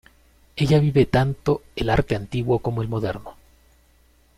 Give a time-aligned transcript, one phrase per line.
[0.55, 3.35] Ella vive tanto el arte antiguo, como el moderno.